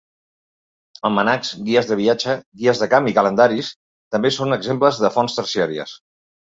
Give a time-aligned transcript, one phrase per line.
[1.09, 3.73] Almanacs, guies de viatge, guies de camp i calendaris
[4.17, 5.99] també són exemples de fonts terciàries.